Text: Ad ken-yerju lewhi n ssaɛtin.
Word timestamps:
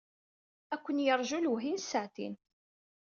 Ad 0.73 0.79
ken-yerju 0.83 1.39
lewhi 1.41 1.71
n 1.73 1.79
ssaɛtin. 1.81 2.35